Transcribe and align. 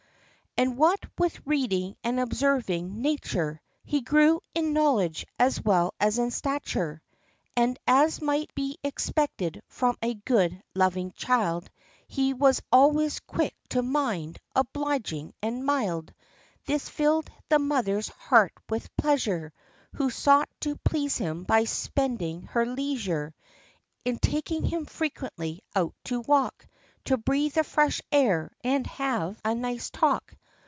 And 0.57 0.77
what 0.77 0.99
with 1.17 1.39
reading 1.47 1.95
and 2.03 2.19
observing 2.19 3.01
nature, 3.01 3.61
He 3.85 4.01
grew 4.01 4.41
in 4.53 4.73
knowledge, 4.73 5.25
as 5.39 5.63
well 5.63 5.93
as 5.97 6.19
in 6.19 6.29
stature; 6.29 7.01
And, 7.55 7.79
as 7.87 8.21
might 8.21 8.53
be 8.53 8.77
expected 8.83 9.61
from 9.69 9.97
a 10.01 10.13
good, 10.13 10.61
loving 10.75 11.13
child, 11.13 11.69
He 12.05 12.33
was 12.33 12.61
always 12.69 13.21
quick 13.21 13.55
to 13.69 13.81
mind, 13.81 14.39
obliging 14.53 15.33
and 15.41 15.65
mild. 15.65 16.13
This 16.65 16.89
filled 16.89 17.29
the 17.47 17.57
mother's 17.59 18.09
heart 18.09 18.51
with 18.67 18.93
pleasure, 18.97 19.53
Who 19.95 20.09
sought 20.09 20.49
to 20.59 20.75
please 20.75 21.17
him 21.17 21.43
by 21.45 21.63
spending 21.63 22.41
her 22.47 22.65
leisure 22.65 23.33
In 24.03 24.19
taking 24.19 24.65
him 24.65 24.85
frequently 24.85 25.61
out 25.73 25.95
to 26.03 26.19
walk, 26.19 26.67
To 27.05 27.15
breathe 27.17 27.53
the 27.53 27.63
fresh 27.63 28.01
air, 28.11 28.51
and 28.65 28.85
have 28.87 29.39
a 29.45 29.55
nice 29.55 29.89
talk. 29.89 30.35